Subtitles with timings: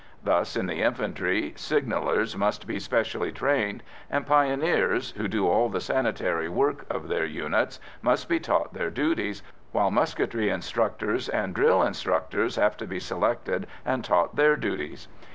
[0.23, 5.79] Thus, in the infantry, signallers must be specially trained, and pioneers, who do all the
[5.79, 11.83] sanitary work of their units, must be taught their duties, while musketry instructors and drill
[11.83, 15.07] instructors have to be selected and taught their duties.